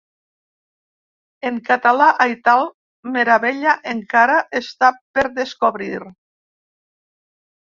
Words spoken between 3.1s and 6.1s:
meravella encara està per descobrir.